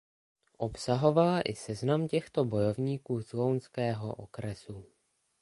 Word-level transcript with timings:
Obsahovala 0.57 1.41
i 1.41 1.55
seznam 1.55 2.07
těchto 2.07 2.45
bojovníků 2.45 3.21
z 3.21 3.33
lounského 3.33 4.15
okresu. 4.15 4.85